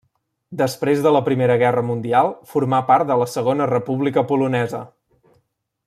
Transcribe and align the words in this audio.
Després 0.59 1.03
de 1.07 1.11
la 1.15 1.21
Primera 1.27 1.57
Guerra 1.63 1.83
Mundial 1.89 2.31
formà 2.55 2.79
part 2.89 3.09
de 3.13 3.19
la 3.25 3.29
Segona 3.35 3.69
República 3.75 4.25
Polonesa. 4.33 4.81